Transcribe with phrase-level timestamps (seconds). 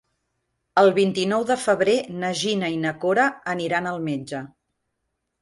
[0.83, 4.43] El vint-i-nou de febrer na Gina i na Cora aniran al metge.